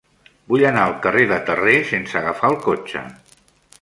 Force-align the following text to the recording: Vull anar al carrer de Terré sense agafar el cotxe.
Vull 0.53 0.63
anar 0.69 0.85
al 0.91 0.95
carrer 1.03 1.25
de 1.31 1.37
Terré 1.49 1.75
sense 1.91 2.19
agafar 2.23 2.51
el 2.55 2.59
cotxe. 2.65 3.05